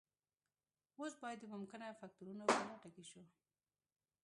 [0.99, 3.21] اوس باید د ممکنه فکتورونو په لټه کې شو